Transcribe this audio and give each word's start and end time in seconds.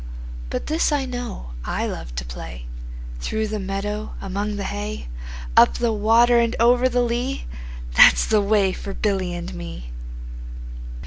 20 0.49 0.49
But 0.49 0.65
this 0.65 0.91
I 0.91 1.05
know, 1.05 1.51
I 1.63 1.85
love 1.85 2.15
to 2.15 2.25
play 2.25 2.65
Through 3.19 3.45
the 3.49 3.59
meadow, 3.59 4.15
among 4.19 4.55
the 4.55 4.63
hay; 4.63 5.09
Up 5.55 5.75
the 5.75 5.93
water 5.93 6.39
and 6.39 6.55
over 6.59 6.89
the 6.89 7.03
lea, 7.03 7.45
That 7.97 8.17
's 8.17 8.25
the 8.25 8.41
way 8.41 8.73
for 8.73 8.95
Billy 8.95 9.35
and 9.35 9.53
me. 9.53 9.91